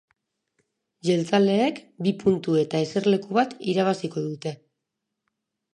Jeltzaleek 1.09 1.83
bi 2.07 2.15
puntu 2.25 2.57
eta 2.63 2.83
eserleku 2.87 3.41
bat 3.41 3.55
irabaziko 3.75 4.27
dute. 4.31 4.57